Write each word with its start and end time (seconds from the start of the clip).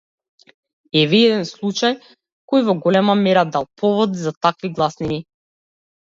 Еве 0.99 1.17
и 1.17 1.25
еден 1.25 1.43
случај 1.49 1.91
кој 2.53 2.65
во 2.69 2.73
голема 2.85 3.15
мера 3.19 3.43
дал 3.57 3.67
повод 3.83 4.17
за 4.23 4.33
такви 4.47 4.71
гласини. 4.79 5.21